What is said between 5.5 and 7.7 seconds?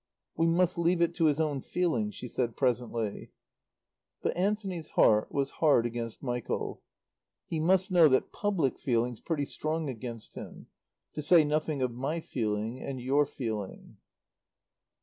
hard against Michael. "He